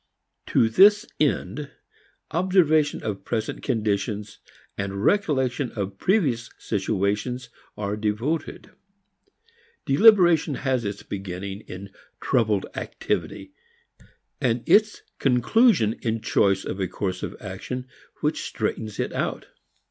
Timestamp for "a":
16.79-16.87